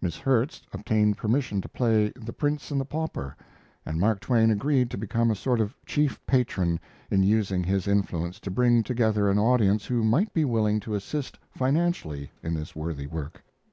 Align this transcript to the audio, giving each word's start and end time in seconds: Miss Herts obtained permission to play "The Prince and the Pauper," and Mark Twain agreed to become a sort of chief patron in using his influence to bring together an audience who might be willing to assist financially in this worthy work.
Miss 0.00 0.16
Herts 0.16 0.62
obtained 0.72 1.16
permission 1.16 1.60
to 1.60 1.68
play 1.68 2.12
"The 2.14 2.32
Prince 2.32 2.70
and 2.70 2.80
the 2.80 2.84
Pauper," 2.84 3.34
and 3.84 3.98
Mark 3.98 4.20
Twain 4.20 4.48
agreed 4.52 4.92
to 4.92 4.96
become 4.96 5.28
a 5.28 5.34
sort 5.34 5.58
of 5.60 5.74
chief 5.86 6.24
patron 6.24 6.78
in 7.10 7.24
using 7.24 7.64
his 7.64 7.88
influence 7.88 8.38
to 8.42 8.50
bring 8.52 8.84
together 8.84 9.28
an 9.28 9.40
audience 9.40 9.86
who 9.86 10.04
might 10.04 10.32
be 10.32 10.44
willing 10.44 10.78
to 10.78 10.94
assist 10.94 11.36
financially 11.50 12.30
in 12.44 12.54
this 12.54 12.76
worthy 12.76 13.08
work. 13.08 13.42